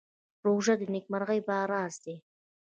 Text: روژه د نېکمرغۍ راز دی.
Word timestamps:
روژه 0.45 0.73
د 0.79 0.81
نېکمرغۍ 0.93 1.39
راز 1.71 1.95
دی. 2.03 2.15